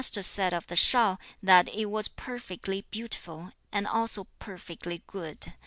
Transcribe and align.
He 0.03 0.21
said 0.23 0.51
of 0.51 0.65
the 0.65 0.79
Wu 0.95 1.19
that 1.43 1.69
it 1.69 1.85
was 1.85 2.07
perfectly 2.07 2.87
beautiful 2.89 3.53
but 3.71 3.81
not 3.81 4.25
perfectly 4.39 5.03
good. 5.05 5.53